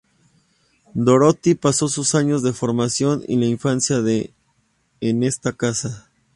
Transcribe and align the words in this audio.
Dorothy 0.95 1.53
pasó 1.53 1.87
sus 1.87 2.15
años 2.15 2.41
de 2.41 2.53
formación 2.53 3.21
y 3.27 3.37
la 3.37 3.45
infancia 3.45 4.01
de 4.01 4.33
en 4.99 5.21
esta 5.21 5.53
casa. 5.53 6.09